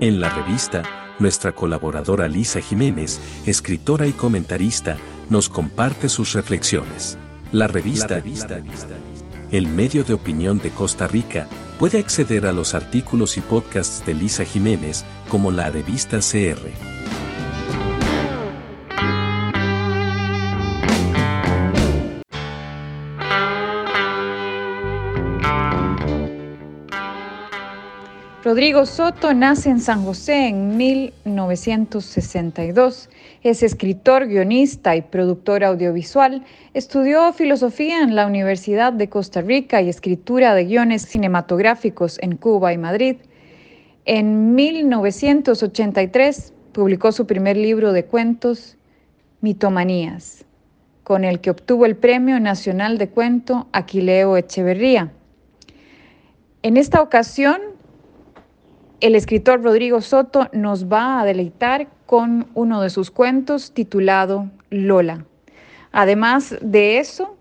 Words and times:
En 0.00 0.18
la 0.18 0.30
revista, 0.30 0.82
nuestra 1.18 1.52
colaboradora 1.52 2.26
Lisa 2.26 2.62
Jiménez, 2.62 3.20
escritora 3.44 4.06
y 4.06 4.12
comentarista, 4.12 4.96
nos 5.28 5.50
comparte 5.50 6.08
sus 6.08 6.32
reflexiones. 6.32 7.18
La 7.52 7.66
revista, 7.66 8.22
el 9.50 9.66
medio 9.66 10.02
de 10.02 10.14
opinión 10.14 10.58
de 10.58 10.70
Costa 10.70 11.06
Rica, 11.06 11.48
puede 11.78 11.98
acceder 11.98 12.46
a 12.46 12.52
los 12.52 12.74
artículos 12.74 13.36
y 13.36 13.42
podcasts 13.42 14.02
de 14.06 14.14
Lisa 14.14 14.46
Jiménez, 14.46 15.04
como 15.28 15.50
la 15.50 15.68
revista 15.68 16.20
CR. 16.20 16.89
Rodrigo 28.50 28.84
Soto 28.84 29.32
nace 29.32 29.70
en 29.70 29.78
San 29.78 30.04
José 30.04 30.48
en 30.48 30.76
1962. 30.76 33.08
Es 33.44 33.62
escritor, 33.62 34.26
guionista 34.26 34.96
y 34.96 35.02
productor 35.02 35.62
audiovisual. 35.62 36.42
Estudió 36.74 37.32
filosofía 37.32 38.02
en 38.02 38.16
la 38.16 38.26
Universidad 38.26 38.92
de 38.92 39.08
Costa 39.08 39.40
Rica 39.40 39.80
y 39.80 39.88
escritura 39.88 40.52
de 40.56 40.64
guiones 40.64 41.02
cinematográficos 41.02 42.18
en 42.22 42.36
Cuba 42.36 42.72
y 42.72 42.78
Madrid. 42.78 43.18
En 44.04 44.56
1983 44.56 46.52
publicó 46.72 47.12
su 47.12 47.28
primer 47.28 47.56
libro 47.56 47.92
de 47.92 48.04
cuentos, 48.04 48.76
Mitomanías, 49.42 50.44
con 51.04 51.22
el 51.22 51.38
que 51.38 51.50
obtuvo 51.50 51.86
el 51.86 51.94
Premio 51.94 52.40
Nacional 52.40 52.98
de 52.98 53.10
Cuento 53.10 53.68
Aquileo 53.70 54.36
Echeverría. 54.36 55.12
En 56.62 56.76
esta 56.76 57.00
ocasión 57.00 57.69
el 59.00 59.14
escritor 59.14 59.62
Rodrigo 59.62 60.00
Soto 60.00 60.48
nos 60.52 60.86
va 60.86 61.20
a 61.20 61.24
deleitar 61.24 61.88
con 62.06 62.48
uno 62.54 62.82
de 62.82 62.90
sus 62.90 63.10
cuentos 63.10 63.72
titulado 63.72 64.50
Lola. 64.68 65.24
Además 65.92 66.56
de 66.60 66.98
eso, 66.98 67.36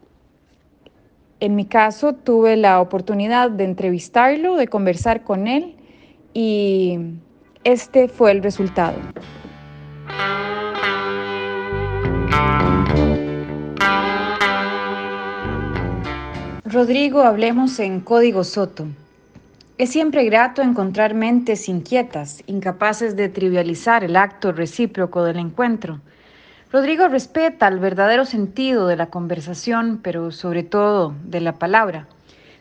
en 1.39 1.55
mi 1.55 1.65
caso 1.65 2.13
tuve 2.13 2.55
la 2.55 2.80
oportunidad 2.81 3.52
de 3.52 3.65
entrevistarlo, 3.65 4.55
de 4.55 4.67
conversar 4.67 5.23
con 5.23 5.47
él 5.47 5.75
y 6.33 6.97
este 7.63 8.07
fue 8.07 8.31
el 8.31 8.41
resultado. 8.41 8.97
Rodrigo, 16.63 17.23
hablemos 17.23 17.80
en 17.80 17.99
Código 17.99 18.43
Soto. 18.43 18.87
Es 19.80 19.91
siempre 19.91 20.25
grato 20.25 20.61
encontrar 20.61 21.13
mentes 21.13 21.69
inquietas, 21.69 22.44
incapaces 22.47 23.16
de 23.16 23.30
trivializar 23.30 24.03
el 24.03 24.17
acto 24.17 24.52
recíproco 24.52 25.23
del 25.23 25.38
encuentro. 25.38 26.02
Rodrigo 26.69 27.08
respeta 27.08 27.69
el 27.69 27.80
verdadero 27.80 28.25
sentido 28.25 28.88
de 28.88 28.97
la 28.97 29.05
conversación, 29.05 30.02
pero 30.03 30.31
sobre 30.31 30.63
todo 30.63 31.13
de 31.23 31.39
la 31.39 31.53
palabra. 31.53 32.08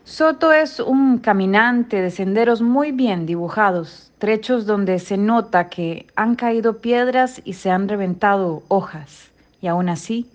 Soto 0.05 0.53
es 0.53 0.79
un 0.79 1.19
caminante 1.19 2.01
de 2.01 2.13
senderos 2.13 2.63
muy 2.63 2.93
bien 2.93 3.27
dibujados, 3.27 4.13
trechos 4.19 4.65
donde 4.65 5.01
se 5.01 5.17
nota 5.17 5.69
que 5.69 6.07
han 6.15 6.37
caído 6.37 6.79
piedras 6.79 7.43
y 7.45 7.55
se 7.55 7.73
han 7.73 7.89
reventado 7.89 8.63
hojas, 8.69 9.33
y 9.61 9.67
aún 9.67 9.89
así 9.89 10.29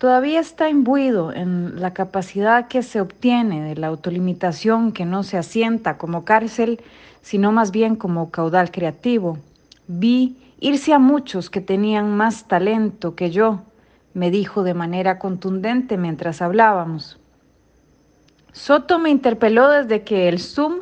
todavía 0.00 0.40
está 0.40 0.70
imbuido 0.70 1.30
en 1.30 1.78
la 1.78 1.92
capacidad 1.92 2.68
que 2.68 2.82
se 2.82 3.02
obtiene 3.02 3.62
de 3.62 3.76
la 3.76 3.88
autolimitación 3.88 4.92
que 4.92 5.04
no 5.04 5.22
se 5.24 5.36
asienta 5.36 5.98
como 5.98 6.24
cárcel, 6.24 6.80
sino 7.20 7.52
más 7.52 7.70
bien 7.70 7.96
como 7.96 8.30
caudal 8.30 8.70
creativo. 8.70 9.36
Vi 9.88 10.38
irse 10.58 10.94
a 10.94 10.98
muchos 10.98 11.50
que 11.50 11.60
tenían 11.60 12.16
más 12.16 12.48
talento 12.48 13.14
que 13.14 13.30
yo, 13.30 13.60
me 14.14 14.30
dijo 14.30 14.62
de 14.62 14.72
manera 14.72 15.18
contundente 15.18 15.98
mientras 15.98 16.40
hablábamos. 16.40 17.18
Soto 18.52 18.98
me 18.98 19.10
interpeló 19.10 19.68
desde 19.68 20.00
que 20.02 20.30
el 20.30 20.38
Zoom 20.40 20.76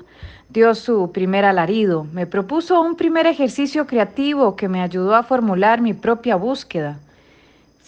dio 0.49 0.77
su 0.77 1.11
primer 1.11 1.45
alarido. 1.45 2.07
Me 2.12 2.28
propuso 2.28 2.81
un 2.81 2.95
primer 2.95 3.27
ejercicio 3.27 3.89
creativo 3.89 4.55
que 4.55 4.69
me 4.69 4.81
ayudó 4.81 5.17
a 5.17 5.25
formular 5.25 5.81
mi 5.81 5.93
propia 5.93 6.37
búsqueda. 6.37 7.01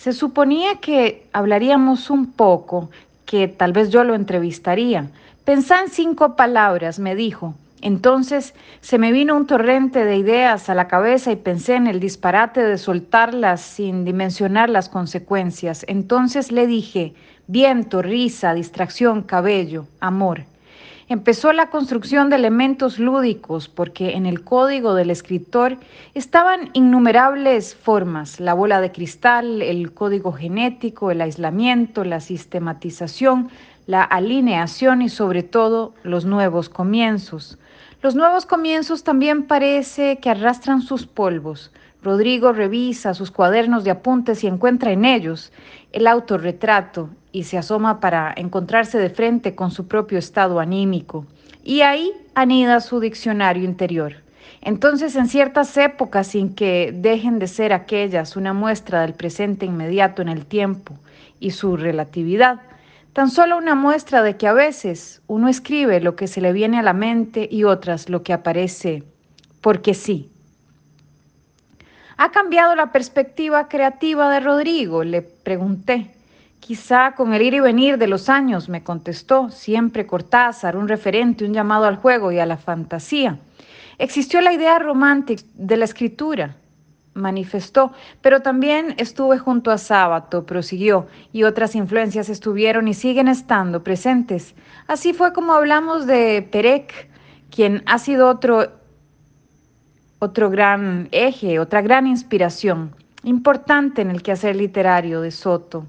Se 0.01 0.15
suponía 0.15 0.77
que 0.77 1.29
hablaríamos 1.35 2.09
un 2.09 2.33
poco, 2.33 2.89
que 3.27 3.49
tal 3.49 3.75
vez 3.75 3.91
yo 3.91 4.03
lo 4.03 4.15
entrevistaría. 4.15 5.11
Pensá 5.45 5.83
en 5.83 5.91
cinco 5.91 6.37
palabras, 6.37 6.99
me 6.99 7.15
dijo. 7.15 7.53
Entonces 7.83 8.55
se 8.81 8.97
me 8.97 9.13
vino 9.13 9.37
un 9.37 9.47
torrente 9.47 10.07
de 10.07 10.17
ideas 10.17 10.71
a 10.71 10.75
la 10.75 10.89
cabeza 10.89 11.33
y 11.33 11.37
pensé 11.37 11.75
en 11.75 11.87
el 11.87 12.01
disparate 12.01 12.63
de 12.63 12.79
soltarlas 12.79 13.61
sin 13.61 14.07
dimensionar 14.07 14.71
las 14.71 14.89
consecuencias. 14.89 15.85
Entonces 15.87 16.51
le 16.51 16.67
dije, 16.67 17.13
viento, 17.47 18.01
risa, 18.01 18.55
distracción, 18.55 19.21
cabello, 19.21 19.85
amor. 20.01 20.45
Empezó 21.11 21.53
la 21.53 21.71
construcción 21.71 22.31
de 22.31 22.37
elementos 22.37 23.01
lúdicos 23.01 23.69
porque 23.69 24.13
en 24.13 24.27
el 24.27 24.45
código 24.45 24.95
del 24.95 25.11
escritor 25.11 25.77
estaban 26.15 26.71
innumerables 26.73 27.75
formas, 27.75 28.39
la 28.39 28.55
bola 28.55 28.81
de 28.81 28.93
cristal, 28.93 29.61
el 29.61 29.93
código 29.93 30.31
genético, 30.31 31.11
el 31.11 31.21
aislamiento, 31.21 32.05
la 32.05 32.21
sistematización, 32.21 33.51
la 33.87 34.05
alineación 34.05 35.03
y 35.03 35.09
sobre 35.09 35.43
todo 35.43 35.95
los 36.05 36.27
nuevos 36.27 36.69
comienzos. 36.69 37.59
Los 38.03 38.15
nuevos 38.15 38.47
comienzos 38.47 39.03
también 39.03 39.49
parece 39.49 40.19
que 40.19 40.31
arrastran 40.31 40.81
sus 40.81 41.09
polvos. 41.09 41.73
Rodrigo 42.05 42.53
revisa 42.53 43.15
sus 43.15 43.33
cuadernos 43.33 43.83
de 43.83 43.91
apuntes 43.91 44.45
y 44.45 44.47
encuentra 44.47 44.93
en 44.93 45.05
ellos 45.05 45.53
el 45.91 46.07
autorretrato 46.07 47.11
y 47.33 47.45
se 47.45 47.59
asoma 47.59 48.01
para 48.01 48.33
encontrarse 48.37 48.99
de 48.99 49.11
frente 49.11 49.55
con 49.55 49.71
su 49.71 49.87
propio 49.87 50.19
estado 50.19 50.61
anímico. 50.61 51.27
Y 51.63 51.83
ahí 51.83 52.13
anida 52.35 52.81
su 52.81 53.01
diccionario 53.01 53.65
interior. 53.65 54.15
Entonces, 54.63 55.17
en 55.17 55.29
ciertas 55.29 55.77
épocas, 55.77 56.29
sin 56.29 56.55
que 56.55 56.93
dejen 56.95 57.39
de 57.39 57.47
ser 57.47 57.73
aquellas 57.73 58.37
una 58.37 58.53
muestra 58.53 59.03
del 59.03 59.15
presente 59.15 59.67
inmediato 59.67 60.23
en 60.23 60.29
el 60.29 60.45
tiempo 60.47 60.95
y 61.39 61.53
su 61.53 61.77
relatividad, 61.77 62.61
tan 63.13 63.31
solo 63.31 63.57
una 63.57 63.75
muestra 63.75 64.23
de 64.23 64.37
que 64.37 64.47
a 64.47 64.53
veces 64.53 65.23
uno 65.27 65.49
escribe 65.49 66.01
lo 66.01 66.17
que 66.17 66.27
se 66.27 66.41
le 66.41 66.53
viene 66.53 66.79
a 66.79 66.83
la 66.83 66.93
mente 66.93 67.49
y 67.51 67.65
otras 67.65 68.09
lo 68.09 68.23
que 68.23 68.33
aparece 68.33 69.05
porque 69.61 69.95
sí. 69.95 70.31
¿Ha 72.17 72.31
cambiado 72.31 72.75
la 72.75 72.93
perspectiva 72.93 73.69
creativa 73.69 74.31
de 74.31 74.41
Rodrigo? 74.41 75.05
Le 75.05 75.23
pregunté. 75.23 76.11
Quizá 76.61 77.13
con 77.13 77.35
el 77.35 77.43
ir 77.43 77.55
y 77.55 77.61
venir 77.61 77.99
de 77.99 78.07
los 78.07 78.29
años, 78.29 78.69
me 78.69 78.85
contestó, 78.85 79.51
siempre 79.51 80.07
Cortázar, 80.07 80.77
un 80.77 80.89
referente, 80.89 81.45
un 81.45 81.55
llamado 81.55 81.87
al 81.87 81.97
juego 81.97 82.31
y 82.31 82.39
a 82.39 82.47
la 82.47 82.59
fantasía. 82.59 83.39
Existió 83.99 84.41
la 84.41 84.53
idea 84.53 84.79
romántica 84.79 85.43
de 85.55 85.77
la 85.77 85.87
escritura, 85.87 86.57
manifestó, 87.15 87.93
pero 88.21 88.41
también 88.41 88.95
estuve 88.99 89.39
junto 89.39 89.71
a 89.71 89.79
Sábato, 89.79 90.47
prosiguió, 90.47 91.07
y 91.33 91.43
otras 91.43 91.75
influencias 91.75 92.29
estuvieron 92.29 92.89
y 92.89 92.95
siguen 92.95 93.29
estando 93.29 93.83
presentes. 93.83 94.55
Así 94.87 95.13
fue 95.13 95.33
como 95.33 95.55
hablamos 95.55 96.07
de 96.07 96.47
Perec, 96.53 97.09
quien 97.51 97.83
ha 97.87 97.99
sido 97.99 98.29
otro, 98.29 98.71
otro 100.19 100.51
gran 100.51 101.09
eje, 101.11 101.59
otra 101.59 101.83
gran 101.83 102.07
inspiración 102.07 102.95
importante 103.23 104.03
en 104.03 104.11
el 104.11 104.23
quehacer 104.23 104.57
literario 104.57 105.21
de 105.21 105.31
Soto. 105.31 105.87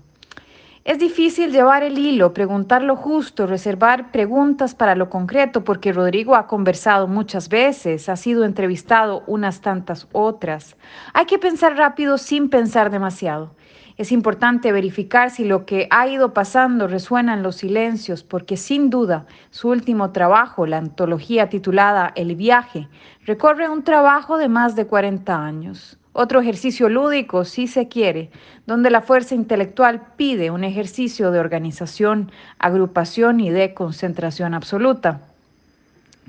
Es 0.84 0.98
difícil 0.98 1.52
llevar 1.52 1.84
el 1.84 2.00
hilo, 2.00 2.34
preguntar 2.34 2.82
lo 2.82 2.96
justo, 2.96 3.46
reservar 3.46 4.12
preguntas 4.12 4.74
para 4.74 4.96
lo 4.96 5.12
concreto, 5.12 5.64
porque 5.64 5.94
Rodrigo 5.94 6.36
ha 6.36 6.48
conversado 6.48 7.08
muchas 7.08 7.50
veces, 7.50 8.10
ha 8.10 8.16
sido 8.16 8.46
entrevistado 8.46 9.24
unas 9.28 9.62
tantas 9.62 10.08
otras. 10.12 10.76
Hay 11.14 11.26
que 11.28 11.38
pensar 11.38 11.78
rápido 11.78 12.18
sin 12.18 12.50
pensar 12.50 12.90
demasiado. 12.90 13.54
Es 13.96 14.12
importante 14.12 14.72
verificar 14.72 15.30
si 15.30 15.46
lo 15.46 15.68
que 15.68 15.88
ha 15.92 16.08
ido 16.08 16.34
pasando 16.34 16.88
resuena 16.88 17.36
en 17.36 17.44
los 17.44 17.58
silencios, 17.58 18.24
porque 18.24 18.58
sin 18.58 18.90
duda 18.90 19.28
su 19.52 19.70
último 19.70 20.12
trabajo, 20.12 20.66
la 20.66 20.80
antología 20.80 21.48
titulada 21.48 22.12
El 22.16 22.36
viaje, 22.36 22.90
recorre 23.24 23.70
un 23.70 23.84
trabajo 23.84 24.40
de 24.40 24.50
más 24.50 24.76
de 24.76 24.88
40 24.88 25.46
años. 25.46 26.01
Otro 26.14 26.42
ejercicio 26.42 26.90
lúdico, 26.90 27.46
si 27.46 27.68
se 27.68 27.88
quiere, 27.88 28.30
donde 28.66 28.90
la 28.90 29.02
fuerza 29.02 29.34
intelectual 29.34 30.02
pide 30.18 30.52
un 30.52 30.66
ejercicio 30.66 31.32
de 31.32 31.40
organización, 31.40 32.32
agrupación 32.60 33.40
y 33.40 33.50
de 33.50 33.74
concentración 33.74 34.54
absoluta. 34.54 35.22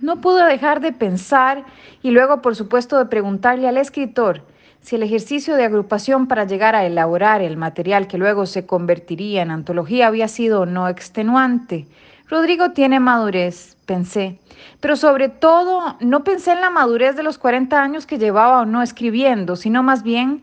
No 0.00 0.20
pudo 0.20 0.44
dejar 0.46 0.80
de 0.80 0.92
pensar 0.92 1.64
y 2.02 2.10
luego, 2.10 2.42
por 2.42 2.54
supuesto, 2.54 2.98
de 2.98 3.06
preguntarle 3.06 3.68
al 3.68 3.76
escritor 3.76 4.42
si 4.82 4.96
el 4.96 5.02
ejercicio 5.04 5.54
de 5.54 5.64
agrupación 5.64 6.26
para 6.26 6.44
llegar 6.44 6.74
a 6.74 6.84
elaborar 6.84 7.40
el 7.40 7.56
material 7.56 8.08
que 8.08 8.18
luego 8.18 8.46
se 8.46 8.66
convertiría 8.66 9.42
en 9.42 9.52
antología 9.52 10.08
había 10.08 10.28
sido 10.28 10.66
no 10.66 10.88
extenuante. 10.88 11.86
Rodrigo 12.32 12.70
tiene 12.70 12.98
madurez, 12.98 13.76
pensé, 13.84 14.38
pero 14.80 14.96
sobre 14.96 15.28
todo 15.28 15.98
no 16.00 16.24
pensé 16.24 16.52
en 16.52 16.62
la 16.62 16.70
madurez 16.70 17.14
de 17.14 17.22
los 17.22 17.36
40 17.36 17.82
años 17.82 18.06
que 18.06 18.16
llevaba 18.16 18.62
o 18.62 18.64
no 18.64 18.80
escribiendo, 18.80 19.54
sino 19.54 19.82
más 19.82 20.02
bien 20.02 20.42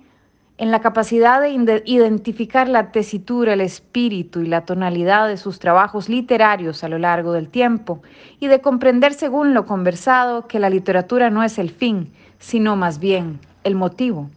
en 0.59 0.69
la 0.69 0.81
capacidad 0.81 1.41
de 1.41 1.81
identificar 1.85 2.69
la 2.69 2.91
tesitura, 2.91 3.53
el 3.53 3.61
espíritu 3.61 4.41
y 4.41 4.45
la 4.45 4.65
tonalidad 4.65 5.27
de 5.27 5.37
sus 5.37 5.57
trabajos 5.57 6.09
literarios 6.09 6.83
a 6.83 6.89
lo 6.89 6.99
largo 6.99 7.33
del 7.33 7.49
tiempo 7.49 8.03
y 8.39 8.45
de 8.45 8.61
comprender 8.61 9.15
según 9.15 9.55
lo 9.55 9.65
conversado 9.65 10.45
que 10.45 10.59
la 10.59 10.69
literatura 10.69 11.31
no 11.31 11.41
es 11.41 11.57
el 11.57 11.71
fin, 11.71 12.13
sino 12.37 12.75
más 12.75 12.99
bien 12.99 13.39
el 13.63 13.73
motivo. 13.73 14.29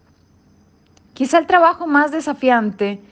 Quizá 1.13 1.37
el 1.37 1.47
trabajo 1.47 1.87
más 1.87 2.13
desafiante 2.13 3.03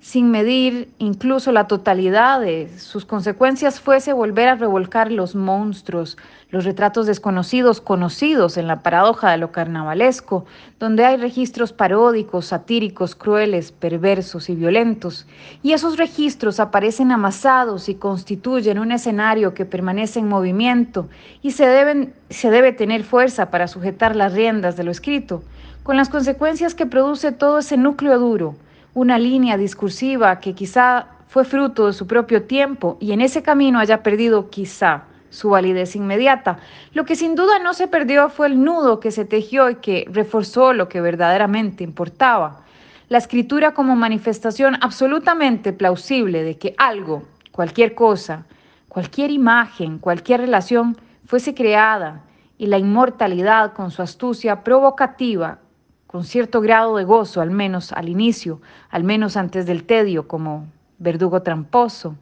sin 0.00 0.30
medir 0.30 0.90
incluso 0.98 1.50
la 1.50 1.66
totalidad 1.66 2.40
de 2.40 2.70
sus 2.78 3.04
consecuencias 3.04 3.80
fuese 3.80 4.12
volver 4.12 4.48
a 4.48 4.54
revolcar 4.54 5.10
los 5.10 5.34
monstruos, 5.34 6.16
los 6.50 6.64
retratos 6.64 7.06
desconocidos 7.06 7.80
conocidos 7.80 8.56
en 8.56 8.68
la 8.68 8.80
paradoja 8.82 9.32
de 9.32 9.38
lo 9.38 9.50
carnavalesco, 9.50 10.46
donde 10.78 11.04
hay 11.04 11.16
registros 11.16 11.72
paródicos, 11.72 12.46
satíricos, 12.46 13.16
crueles, 13.16 13.72
perversos 13.72 14.48
y 14.48 14.54
violentos, 14.54 15.26
y 15.64 15.72
esos 15.72 15.96
registros 15.96 16.60
aparecen 16.60 17.10
amasados 17.10 17.88
y 17.88 17.96
constituyen 17.96 18.78
un 18.78 18.92
escenario 18.92 19.52
que 19.52 19.64
permanece 19.64 20.20
en 20.20 20.28
movimiento 20.28 21.08
y 21.42 21.50
se, 21.50 21.66
debe 21.66 22.72
tener 22.72 23.02
fuerza 23.02 23.50
para 23.50 23.66
sujetar 23.66 24.14
las 24.14 24.32
riendas 24.32 24.76
de 24.76 24.84
lo 24.84 24.92
escrito, 24.92 25.42
con 25.82 25.96
las 25.96 26.08
consecuencias 26.08 26.74
que 26.74 26.86
produce 26.86 27.32
todo 27.32 27.58
ese 27.58 27.76
núcleo 27.76 28.18
duro, 28.18 28.54
una 28.98 29.16
línea 29.16 29.56
discursiva 29.56 30.40
que 30.40 30.54
quizá 30.54 31.06
fue 31.28 31.44
fruto 31.44 31.86
de 31.86 31.92
su 31.92 32.08
propio 32.08 32.42
tiempo 32.42 32.96
y 32.98 33.12
en 33.12 33.20
ese 33.20 33.44
camino 33.44 33.78
haya 33.78 34.02
perdido 34.02 34.50
quizá 34.50 35.04
su 35.30 35.50
validez 35.50 35.94
inmediata. 35.94 36.58
Lo 36.94 37.04
que 37.04 37.14
sin 37.14 37.36
duda 37.36 37.60
no 37.60 37.74
se 37.74 37.86
perdió 37.86 38.28
fue 38.28 38.48
el 38.48 38.60
nudo 38.64 38.98
que 38.98 39.12
se 39.12 39.24
tejió 39.24 39.70
y 39.70 39.76
que 39.76 40.04
reforzó 40.10 40.72
lo 40.72 40.88
que 40.88 41.00
verdaderamente 41.00 41.84
importaba. 41.84 42.64
La 43.08 43.18
escritura 43.18 43.72
como 43.72 43.94
manifestación 43.94 44.76
absolutamente 44.80 45.72
plausible 45.72 46.42
de 46.42 46.58
que 46.58 46.74
algo, 46.76 47.22
cualquier 47.52 47.94
cosa, 47.94 48.46
cualquier 48.88 49.30
imagen, 49.30 50.00
cualquier 50.00 50.40
relación 50.40 50.96
fuese 51.24 51.54
creada 51.54 52.22
y 52.58 52.66
la 52.66 52.78
inmortalidad 52.78 53.74
con 53.74 53.92
su 53.92 54.02
astucia 54.02 54.64
provocativa 54.64 55.60
con 56.08 56.24
cierto 56.24 56.60
grado 56.60 56.96
de 56.96 57.04
gozo, 57.04 57.40
al 57.40 57.52
menos 57.52 57.92
al 57.92 58.08
inicio, 58.08 58.60
al 58.88 59.04
menos 59.04 59.36
antes 59.36 59.66
del 59.66 59.84
tedio, 59.84 60.26
como 60.26 60.66
verdugo 60.98 61.42
tramposo. 61.42 62.16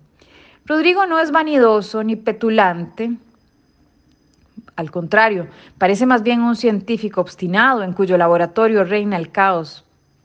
Rodrigo 0.66 1.06
no 1.06 1.20
es 1.20 1.30
vanidoso 1.30 2.02
ni 2.02 2.16
petulante, 2.16 3.16
al 4.74 4.90
contrario, 4.90 5.46
parece 5.78 6.04
más 6.04 6.22
bien 6.22 6.42
un 6.42 6.56
científico 6.56 7.22
obstinado 7.22 7.82
en 7.82 7.94
cuyo 7.94 8.18
laboratorio 8.18 8.84
reina 8.84 9.16
el 9.16 9.30
caos 9.30 9.84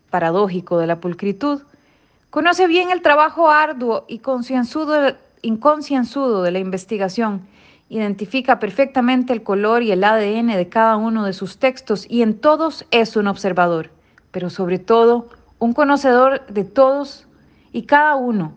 paradójico 0.10 0.78
de 0.78 0.88
la 0.88 1.00
pulcritud. 1.00 1.62
Conoce 2.30 2.68
bien 2.68 2.92
el 2.92 3.02
trabajo 3.02 3.50
arduo 3.50 4.06
y 4.10 4.22
inconcienzudo 5.44 6.44
de 6.44 6.52
la 6.52 6.60
investigación 6.60 7.48
identifica 7.92 8.58
perfectamente 8.58 9.34
el 9.34 9.44
color 9.44 9.84
y 9.84 9.92
el 9.92 10.04
ADN 10.06 10.48
de 10.48 10.70
cada 10.70 10.96
uno 10.96 11.26
de 11.26 11.34
sus 11.34 11.58
textos 11.58 12.06
y 12.10 12.22
en 12.22 12.40
todos 12.40 12.86
es 12.90 13.18
un 13.18 13.28
observador, 13.28 13.92
pero 14.32 14.50
sobre 14.50 14.80
todo 14.80 15.28
un 15.60 15.74
conocedor 15.74 16.46
de 16.48 16.64
todos 16.64 17.28
y 17.74 17.84
cada 17.84 18.16
uno 18.16 18.54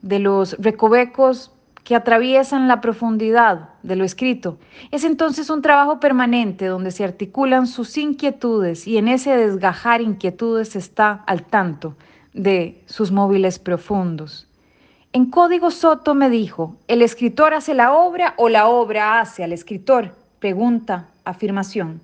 de 0.00 0.18
los 0.18 0.56
recovecos 0.58 1.52
que 1.84 1.94
atraviesan 1.94 2.68
la 2.68 2.80
profundidad 2.80 3.68
de 3.82 3.96
lo 3.96 4.04
escrito. 4.04 4.58
Es 4.90 5.04
entonces 5.04 5.50
un 5.50 5.60
trabajo 5.60 6.00
permanente 6.00 6.66
donde 6.66 6.90
se 6.90 7.04
articulan 7.04 7.66
sus 7.66 7.98
inquietudes 7.98 8.86
y 8.86 8.96
en 8.96 9.08
ese 9.08 9.36
desgajar 9.36 10.00
inquietudes 10.00 10.74
está 10.74 11.22
al 11.26 11.42
tanto 11.42 11.96
de 12.32 12.82
sus 12.86 13.12
móviles 13.12 13.58
profundos. 13.58 14.49
En 15.12 15.26
Código 15.26 15.72
Soto 15.72 16.14
me 16.14 16.30
dijo, 16.30 16.76
¿el 16.86 17.02
escritor 17.02 17.52
hace 17.52 17.74
la 17.74 17.92
obra 17.92 18.34
o 18.36 18.48
la 18.48 18.68
obra 18.68 19.18
hace 19.18 19.42
al 19.42 19.52
escritor? 19.52 20.14
Pregunta, 20.38 21.08
afirmación. 21.24 22.00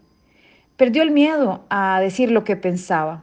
Perdió 0.76 1.04
el 1.04 1.12
miedo 1.12 1.64
a 1.70 2.00
decir 2.00 2.32
lo 2.32 2.42
que 2.42 2.56
pensaba. 2.56 3.22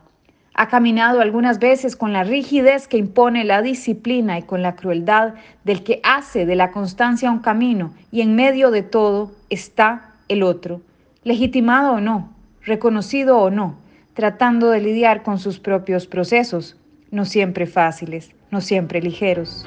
Ha 0.54 0.70
caminado 0.70 1.20
algunas 1.20 1.60
veces 1.60 1.98
con 1.98 2.14
la 2.14 2.24
rigidez 2.24 2.88
que 2.88 2.96
impone 2.96 3.44
la 3.44 3.62
disciplina 3.62 4.40
y 4.40 4.44
con 4.44 4.62
la 4.62 4.78
crueldad 4.78 5.34
del 5.66 5.84
que 5.84 6.00
hace 6.04 6.46
de 6.46 6.56
la 6.56 6.72
constancia 6.72 7.30
un 7.30 7.40
camino 7.40 7.94
y 8.10 8.22
en 8.22 8.36
medio 8.36 8.72
de 8.72 8.84
todo 8.84 9.34
está 9.50 10.14
el 10.30 10.44
otro, 10.44 10.80
legitimado 11.26 11.96
o 11.96 12.00
no, 12.00 12.34
reconocido 12.62 13.38
o 13.38 13.50
no, 13.50 13.76
tratando 14.14 14.70
de 14.70 14.80
lidiar 14.80 15.24
con 15.24 15.40
sus 15.40 15.60
propios 15.60 16.08
procesos, 16.08 16.78
no 17.12 17.26
siempre 17.26 17.66
fáciles, 17.68 18.34
no 18.54 18.62
siempre 18.62 19.02
ligeros. 19.02 19.66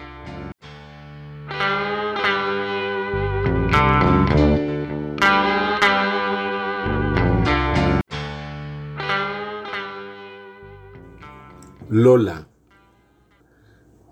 Lola. 11.91 12.47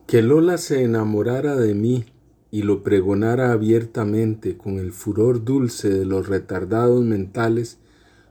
Que 0.08 0.22
Lola 0.22 0.58
se 0.58 0.82
enamorara 0.82 1.54
de 1.54 1.74
mí 1.74 2.04
y 2.50 2.62
lo 2.62 2.82
pregonara 2.82 3.52
abiertamente 3.52 4.56
con 4.56 4.78
el 4.78 4.92
furor 4.92 5.44
dulce 5.44 5.88
de 5.88 6.04
los 6.04 6.28
retardados 6.28 7.04
mentales 7.04 7.78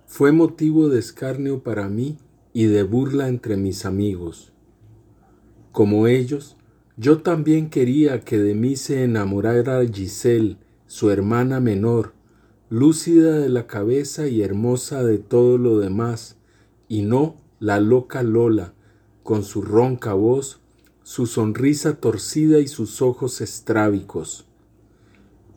fue 0.05 0.31
motivo 0.33 0.89
de 0.89 0.99
escarnio 0.99 1.63
para 1.63 1.87
mí 1.87 2.17
y 2.51 2.65
de 2.65 2.83
burla 2.83 3.29
entre 3.29 3.55
mis 3.57 3.85
amigos. 3.85 4.52
Como 5.73 6.05
ellos, 6.05 6.55
yo 6.97 7.23
también 7.23 7.71
quería 7.71 8.21
que 8.21 8.37
de 8.37 8.53
mí 8.53 8.75
se 8.75 9.03
enamorara 9.03 9.83
Giselle, 9.83 10.57
su 10.85 11.09
hermana 11.09 11.59
menor, 11.59 12.13
lúcida 12.69 13.39
de 13.39 13.49
la 13.49 13.65
cabeza 13.65 14.27
y 14.27 14.43
hermosa 14.43 15.03
de 15.03 15.17
todo 15.17 15.57
lo 15.57 15.79
demás, 15.79 16.37
y 16.87 17.01
no 17.01 17.37
la 17.59 17.79
loca 17.79 18.21
Lola, 18.21 18.75
con 19.23 19.43
su 19.43 19.63
ronca 19.63 20.13
voz, 20.13 20.61
su 21.01 21.25
sonrisa 21.25 21.95
torcida 21.95 22.59
y 22.59 22.67
sus 22.67 23.01
ojos 23.01 23.41
estrábicos. 23.41 24.45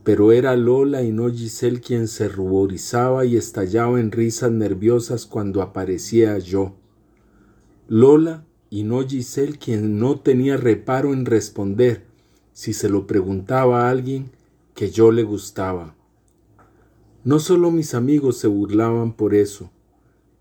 Pero 0.02 0.32
era 0.32 0.56
Lola 0.56 1.02
y 1.02 1.12
no 1.12 1.28
Giselle 1.28 1.82
quien 1.82 2.08
se 2.08 2.30
ruborizaba 2.30 3.26
y 3.26 3.36
estallaba 3.36 4.00
en 4.00 4.10
risas 4.12 4.50
nerviosas 4.50 5.26
cuando 5.26 5.60
aparecía 5.60 6.38
yo. 6.38 6.74
Lola 7.86 8.46
y 8.76 8.82
no 8.82 9.08
Giselle 9.08 9.56
quien 9.56 9.98
no 9.98 10.20
tenía 10.20 10.58
reparo 10.58 11.14
en 11.14 11.24
responder, 11.24 12.02
si 12.52 12.74
se 12.74 12.90
lo 12.90 13.06
preguntaba 13.06 13.86
a 13.86 13.90
alguien, 13.90 14.30
que 14.74 14.90
yo 14.90 15.12
le 15.12 15.22
gustaba. 15.22 15.94
No 17.24 17.38
solo 17.38 17.70
mis 17.70 17.94
amigos 17.94 18.36
se 18.36 18.48
burlaban 18.48 19.14
por 19.14 19.32
eso, 19.32 19.70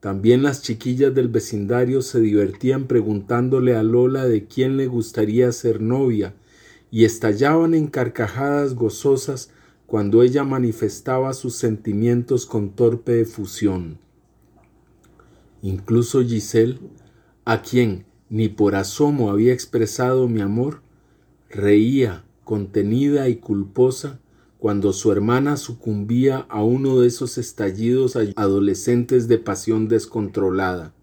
también 0.01 0.43
las 0.43 0.61
chiquillas 0.61 1.15
del 1.15 1.29
vecindario 1.29 2.01
se 2.01 2.19
divertían 2.19 2.87
preguntándole 2.87 3.73
a 3.73 3.83
Lola 3.83 4.25
de 4.25 4.43
quién 4.43 4.75
le 4.75 4.87
gustaría 4.87 5.49
ser 5.53 5.79
novia 5.79 6.33
y 6.91 7.05
estallaban 7.05 7.73
en 7.73 7.87
carcajadas 7.87 8.75
gozosas 8.75 9.49
cuando 9.87 10.23
ella 10.23 10.43
manifestaba 10.43 11.31
sus 11.31 11.55
sentimientos 11.55 12.45
con 12.45 12.71
torpe 12.71 13.21
efusión. 13.21 13.97
Incluso 15.61 16.21
Giselle, 16.21 16.79
a 17.45 17.61
quien 17.61 18.03
ni 18.29 18.49
por 18.49 18.75
asomo 18.75 19.29
había 19.29 19.53
expresado 19.53 20.27
mi 20.27 20.41
amor, 20.41 20.81
reía, 21.49 22.23
contenida 22.43 23.29
y 23.29 23.37
culposa, 23.37 24.19
cuando 24.59 24.93
su 24.93 25.11
hermana 25.11 25.57
sucumbía 25.57 26.45
a 26.49 26.63
uno 26.63 26.99
de 26.99 27.07
esos 27.07 27.37
estallidos 27.37 28.17
adolescentes 28.35 29.27
de 29.27 29.37
pasión 29.37 29.87
descontrolada. 29.87 30.93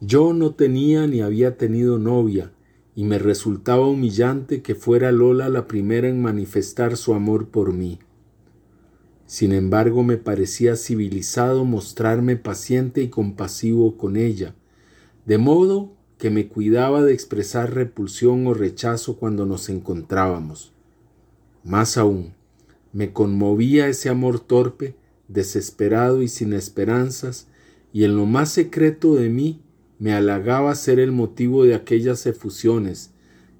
Yo 0.00 0.32
no 0.32 0.54
tenía 0.54 1.06
ni 1.08 1.22
había 1.22 1.56
tenido 1.56 1.98
novia, 1.98 2.52
y 2.94 3.04
me 3.04 3.18
resultaba 3.18 3.86
humillante 3.86 4.62
que 4.62 4.74
fuera 4.74 5.12
Lola 5.12 5.48
la 5.48 5.66
primera 5.66 6.08
en 6.08 6.20
manifestar 6.20 6.96
su 6.96 7.14
amor 7.14 7.48
por 7.48 7.72
mí. 7.72 7.98
Sin 9.26 9.52
embargo, 9.52 10.02
me 10.02 10.16
parecía 10.16 10.74
civilizado 10.74 11.64
mostrarme 11.64 12.36
paciente 12.36 13.02
y 13.02 13.08
compasivo 13.08 13.96
con 13.96 14.16
ella, 14.16 14.54
de 15.28 15.36
modo 15.36 15.92
que 16.16 16.30
me 16.30 16.48
cuidaba 16.48 17.02
de 17.02 17.12
expresar 17.12 17.74
repulsión 17.74 18.46
o 18.46 18.54
rechazo 18.54 19.18
cuando 19.18 19.44
nos 19.44 19.68
encontrábamos. 19.68 20.72
Más 21.62 21.98
aún, 21.98 22.32
me 22.94 23.12
conmovía 23.12 23.88
ese 23.88 24.08
amor 24.08 24.40
torpe, 24.40 24.96
desesperado 25.28 26.22
y 26.22 26.28
sin 26.28 26.54
esperanzas, 26.54 27.46
y 27.92 28.04
en 28.04 28.16
lo 28.16 28.24
más 28.24 28.48
secreto 28.48 29.16
de 29.16 29.28
mí 29.28 29.60
me 29.98 30.14
halagaba 30.14 30.74
ser 30.74 30.98
el 30.98 31.12
motivo 31.12 31.64
de 31.64 31.74
aquellas 31.74 32.24
efusiones, 32.24 33.10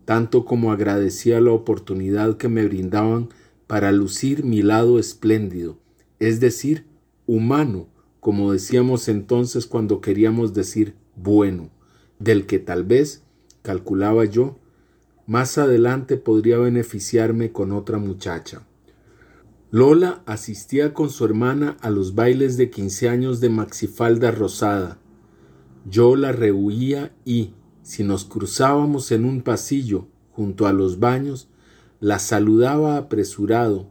tanto 0.07 0.47
como 0.47 0.73
agradecía 0.73 1.39
la 1.43 1.53
oportunidad 1.53 2.39
que 2.39 2.49
me 2.49 2.65
brindaban 2.65 3.29
para 3.67 3.93
lucir 3.93 4.43
mi 4.43 4.63
lado 4.63 4.99
espléndido, 4.99 5.77
es 6.19 6.41
decir, 6.41 6.87
humano, 7.27 7.89
como 8.21 8.55
decíamos 8.55 9.07
entonces 9.09 9.67
cuando 9.67 10.01
queríamos 10.01 10.55
decir 10.55 10.95
bueno, 11.23 11.71
del 12.19 12.47
que 12.47 12.59
tal 12.59 12.85
vez, 12.85 13.23
calculaba 13.63 14.25
yo, 14.25 14.59
más 15.27 15.59
adelante 15.59 16.17
podría 16.17 16.59
beneficiarme 16.59 17.53
con 17.53 17.73
otra 17.73 17.99
muchacha. 17.99 18.63
Lola 19.71 20.23
asistía 20.25 20.95
con 20.95 21.11
su 21.11 21.27
hermana 21.27 21.77
a 21.83 21.91
los 21.91 22.15
bailes 22.15 22.57
de 22.57 22.71
quince 22.71 23.11
años 23.11 23.41
de 23.41 23.51
Maxifalda 23.51 24.31
Rosada. 24.31 24.99
Yo 25.85 26.17
la 26.17 26.33
rehuía 26.33 27.13
y, 27.27 27.53
si 27.83 28.05
nos 28.05 28.25
cruzábamos 28.25 29.13
en 29.13 29.27
un 29.27 29.43
pasillo 29.43 30.07
junto 30.33 30.67
a 30.67 30.73
los 30.73 30.99
baños, 31.01 31.49
la 32.01 32.19
saludaba 32.19 32.97
apresurado, 32.97 33.91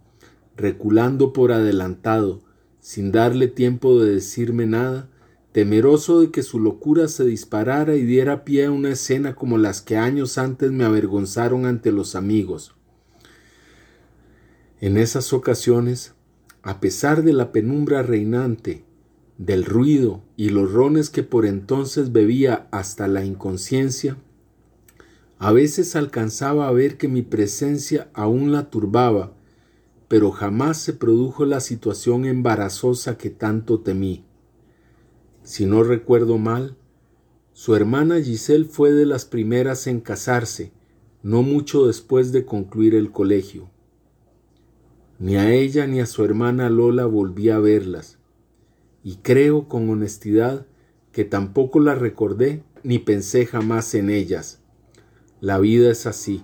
reculando 0.55 1.33
por 1.33 1.51
adelantado, 1.51 2.41
sin 2.79 3.11
darle 3.11 3.47
tiempo 3.47 4.01
de 4.01 4.15
decirme 4.15 4.65
nada, 4.65 5.09
temeroso 5.57 6.21
de 6.21 6.29
que 6.29 6.43
su 6.43 6.59
locura 6.59 7.07
se 7.07 7.25
disparara 7.25 7.95
y 7.95 8.03
diera 8.03 8.45
pie 8.45 8.65
a 8.65 8.71
una 8.71 8.91
escena 8.91 9.33
como 9.33 9.57
las 9.57 9.81
que 9.81 9.97
años 9.97 10.37
antes 10.37 10.71
me 10.71 10.83
avergonzaron 10.83 11.65
ante 11.65 11.91
los 11.91 12.13
amigos. 12.13 12.75
En 14.81 14.97
esas 14.97 15.33
ocasiones, 15.33 16.13
a 16.61 16.79
pesar 16.79 17.23
de 17.23 17.33
la 17.33 17.51
penumbra 17.51 18.03
reinante, 18.03 18.85
del 19.39 19.65
ruido 19.65 20.21
y 20.35 20.49
los 20.49 20.71
rones 20.71 21.09
que 21.09 21.23
por 21.23 21.47
entonces 21.47 22.11
bebía 22.11 22.67
hasta 22.69 23.07
la 23.07 23.25
inconsciencia, 23.25 24.15
a 25.39 25.51
veces 25.51 25.95
alcanzaba 25.95 26.67
a 26.67 26.71
ver 26.71 26.97
que 26.97 27.07
mi 27.07 27.23
presencia 27.23 28.11
aún 28.13 28.51
la 28.51 28.69
turbaba, 28.69 29.33
pero 30.07 30.29
jamás 30.29 30.77
se 30.77 30.93
produjo 30.93 31.45
la 31.45 31.61
situación 31.61 32.25
embarazosa 32.25 33.17
que 33.17 33.31
tanto 33.31 33.79
temí. 33.79 34.26
Si 35.47 35.65
no 35.65 35.81
recuerdo 35.81 36.37
mal, 36.37 36.75
su 37.53 37.73
hermana 37.73 38.19
Giselle 38.19 38.65
fue 38.65 38.91
de 38.91 39.05
las 39.05 39.23
primeras 39.23 39.87
en 39.87 40.01
casarse, 40.01 40.73
no 41.23 41.41
mucho 41.41 41.87
después 41.87 42.33
de 42.33 42.43
concluir 42.43 42.93
el 42.93 43.13
colegio. 43.13 43.69
Ni 45.19 45.37
a 45.37 45.53
ella 45.53 45.87
ni 45.87 46.01
a 46.01 46.05
su 46.05 46.25
hermana 46.25 46.69
Lola 46.69 47.05
volví 47.05 47.49
a 47.49 47.59
verlas, 47.59 48.19
y 49.05 49.19
creo 49.21 49.69
con 49.69 49.89
honestidad 49.89 50.67
que 51.13 51.23
tampoco 51.23 51.79
las 51.79 51.97
recordé 51.97 52.65
ni 52.83 52.99
pensé 52.99 53.45
jamás 53.45 53.95
en 53.95 54.09
ellas. 54.09 54.59
La 55.39 55.59
vida 55.59 55.89
es 55.89 56.07
así, 56.07 56.43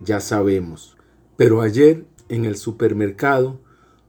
ya 0.00 0.18
sabemos. 0.18 0.96
Pero 1.36 1.60
ayer, 1.60 2.06
en 2.28 2.44
el 2.44 2.56
supermercado, 2.56 3.60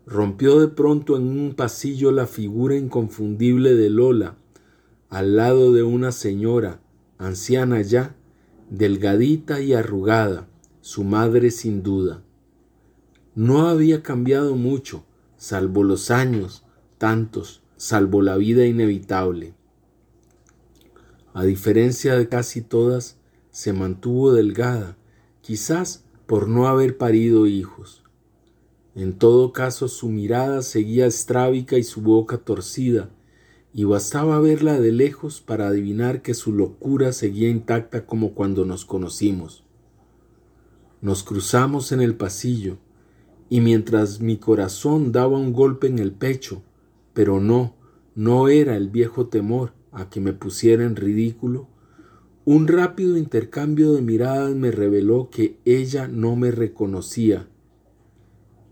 rompió 0.05 0.59
de 0.59 0.67
pronto 0.67 1.17
en 1.17 1.23
un 1.27 1.53
pasillo 1.55 2.11
la 2.11 2.27
figura 2.27 2.75
inconfundible 2.75 3.73
de 3.73 3.89
Lola, 3.89 4.37
al 5.09 5.35
lado 5.35 5.71
de 5.71 5.83
una 5.83 6.11
señora, 6.11 6.81
anciana 7.17 7.81
ya, 7.81 8.15
delgadita 8.69 9.61
y 9.61 9.73
arrugada, 9.73 10.47
su 10.81 11.03
madre 11.03 11.51
sin 11.51 11.83
duda. 11.83 12.23
No 13.35 13.67
había 13.67 14.03
cambiado 14.03 14.55
mucho, 14.55 15.05
salvo 15.37 15.83
los 15.83 16.11
años, 16.11 16.63
tantos, 16.97 17.63
salvo 17.77 18.21
la 18.21 18.37
vida 18.37 18.65
inevitable. 18.65 19.53
A 21.33 21.43
diferencia 21.43 22.15
de 22.15 22.27
casi 22.27 22.61
todas, 22.61 23.17
se 23.49 23.73
mantuvo 23.73 24.33
delgada, 24.33 24.97
quizás 25.41 26.05
por 26.25 26.47
no 26.47 26.67
haber 26.67 26.97
parido 26.97 27.47
hijos. 27.47 28.02
En 28.95 29.13
todo 29.13 29.53
caso 29.53 29.87
su 29.87 30.09
mirada 30.09 30.61
seguía 30.61 31.07
estrábica 31.07 31.77
y 31.79 31.83
su 31.83 32.01
boca 32.01 32.37
torcida, 32.37 33.09
y 33.73 33.85
bastaba 33.85 34.39
verla 34.39 34.79
de 34.79 34.91
lejos 34.91 35.41
para 35.41 35.67
adivinar 35.67 36.21
que 36.21 36.35
su 36.35 36.53
locura 36.53 37.11
seguía 37.11 37.49
intacta 37.49 38.05
como 38.05 38.35
cuando 38.35 38.65
nos 38.65 38.85
conocimos. 38.85 39.63
Nos 41.01 41.23
cruzamos 41.23 41.91
en 41.91 42.01
el 42.01 42.15
pasillo, 42.15 42.77
y 43.49 43.61
mientras 43.61 44.21
mi 44.21 44.37
corazón 44.37 45.11
daba 45.11 45.39
un 45.39 45.53
golpe 45.53 45.87
en 45.87 45.97
el 45.97 46.11
pecho, 46.11 46.61
pero 47.15 47.39
no, 47.39 47.75
no 48.13 48.47
era 48.47 48.77
el 48.77 48.89
viejo 48.89 49.25
temor 49.25 49.73
a 49.91 50.11
que 50.11 50.19
me 50.19 50.33
pusiera 50.33 50.83
en 50.83 50.95
ridículo, 50.95 51.67
un 52.45 52.67
rápido 52.67 53.17
intercambio 53.17 53.93
de 53.93 54.03
miradas 54.03 54.53
me 54.53 54.69
reveló 54.69 55.29
que 55.31 55.57
ella 55.65 56.07
no 56.07 56.35
me 56.35 56.51
reconocía 56.51 57.47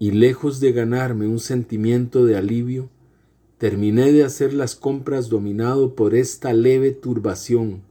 y 0.01 0.10
lejos 0.10 0.60
de 0.60 0.72
ganarme 0.72 1.27
un 1.27 1.39
sentimiento 1.39 2.25
de 2.25 2.36
alivio, 2.36 2.89
terminé 3.60 4.12
de 4.12 4.24
hacer 4.24 4.51
las 4.51 4.75
compras 4.75 5.29
dominado 5.29 5.93
por 5.93 6.15
esta 6.15 6.53
leve 6.53 6.89
turbación, 6.89 7.84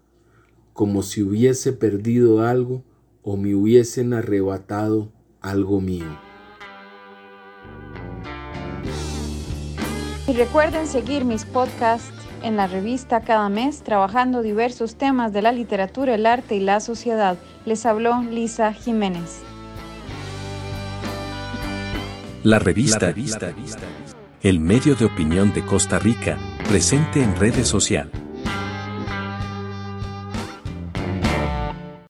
como 0.72 1.04
si 1.04 1.22
hubiese 1.22 1.72
perdido 1.72 2.42
algo 2.42 2.82
o 3.22 3.36
me 3.36 3.54
hubiesen 3.54 4.12
arrebatado 4.12 5.12
algo 5.40 5.80
mío. 5.80 6.18
Y 10.26 10.32
recuerden 10.32 10.88
seguir 10.88 11.24
mis 11.24 11.44
podcasts 11.44 12.10
en 12.42 12.56
la 12.56 12.66
revista 12.66 13.20
cada 13.20 13.48
mes 13.48 13.82
trabajando 13.82 14.42
diversos 14.42 14.96
temas 14.96 15.32
de 15.32 15.42
la 15.42 15.52
literatura, 15.52 16.16
el 16.16 16.26
arte 16.26 16.56
y 16.56 16.60
la 16.60 16.80
sociedad. 16.80 17.38
Les 17.66 17.86
habló 17.86 18.20
Lisa 18.22 18.72
Jiménez. 18.72 19.42
La 22.42 22.58
revista, 22.58 23.14
El 24.40 24.60
medio 24.60 24.94
de 24.94 25.04
opinión 25.04 25.52
de 25.52 25.62
Costa 25.62 25.98
Rica, 25.98 26.38
presente 26.70 27.22
en 27.22 27.36
redes 27.36 27.68
sociales. 27.68 28.29